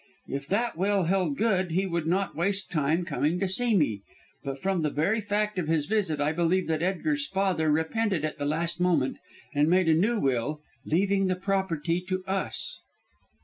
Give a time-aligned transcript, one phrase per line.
[0.27, 4.01] If that will held good he would not waste time coming to see me,
[4.43, 8.39] but from the very fact of his visit I believe that Edgar's father repented at
[8.39, 9.19] the last moment,
[9.53, 12.79] and made a new will, leaving the property to us."